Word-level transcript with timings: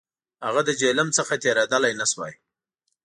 هغه 0.45 0.61
له 0.67 0.73
جیهلم 0.79 1.09
څخه 1.17 1.33
تېرېدلای 1.43 1.93
نه 1.99 2.05
شوای. 2.11 2.33